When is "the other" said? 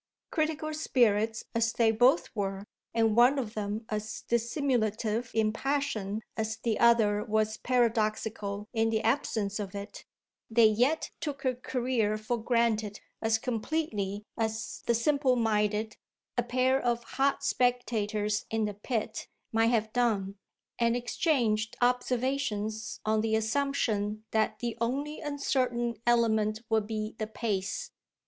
6.57-7.23